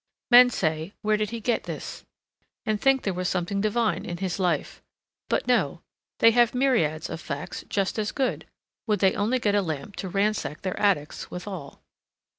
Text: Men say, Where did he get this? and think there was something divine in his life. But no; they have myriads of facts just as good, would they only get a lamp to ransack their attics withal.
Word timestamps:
Men 0.31 0.49
say, 0.49 0.93
Where 1.03 1.15
did 1.15 1.29
he 1.29 1.39
get 1.39 1.65
this? 1.65 2.03
and 2.65 2.81
think 2.81 3.03
there 3.03 3.13
was 3.13 3.29
something 3.29 3.61
divine 3.61 4.03
in 4.03 4.17
his 4.17 4.39
life. 4.39 4.81
But 5.29 5.45
no; 5.45 5.83
they 6.17 6.31
have 6.31 6.55
myriads 6.55 7.07
of 7.07 7.21
facts 7.21 7.63
just 7.69 7.99
as 7.99 8.11
good, 8.11 8.47
would 8.87 8.97
they 8.97 9.13
only 9.13 9.37
get 9.37 9.53
a 9.53 9.61
lamp 9.61 9.95
to 9.97 10.09
ransack 10.09 10.63
their 10.63 10.79
attics 10.79 11.29
withal. 11.29 11.83